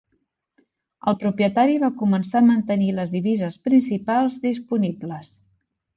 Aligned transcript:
El 1.11 1.17
propietari 1.23 1.75
va 1.83 1.91
començar 2.01 2.39
a 2.41 2.47
mantenir 2.47 2.89
les 3.01 3.13
divises 3.19 3.61
principals 3.69 4.41
disponibles. 4.51 5.33